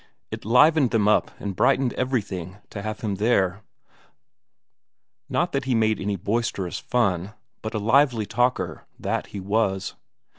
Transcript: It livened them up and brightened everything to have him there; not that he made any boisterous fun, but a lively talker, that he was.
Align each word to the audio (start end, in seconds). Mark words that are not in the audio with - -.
It 0.31 0.45
livened 0.45 0.89
them 0.89 1.07
up 1.07 1.29
and 1.39 1.55
brightened 1.55 1.93
everything 1.93 2.57
to 2.71 2.81
have 2.81 3.01
him 3.01 3.17
there; 3.17 3.61
not 5.29 5.51
that 5.51 5.65
he 5.65 5.75
made 5.75 6.01
any 6.01 6.15
boisterous 6.15 6.79
fun, 6.79 7.35
but 7.61 7.75
a 7.75 7.77
lively 7.77 8.25
talker, 8.25 8.87
that 8.99 9.27
he 9.27 9.39
was. 9.39 9.93